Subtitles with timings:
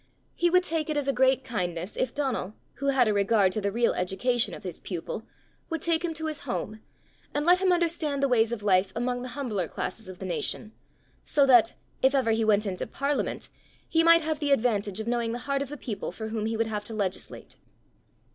[0.33, 3.61] He would take it as a great kindness if Donal, who had a regard to
[3.61, 5.21] the real education of his pupil,
[5.69, 6.79] would take him to his home,
[7.35, 10.71] and let him understand the ways of life among the humbler classes of the nation
[11.23, 13.49] so that, if ever he went into parliament,
[13.87, 16.57] he might have the advantage of knowing the heart of the people for whom he
[16.57, 17.57] would have to legislate.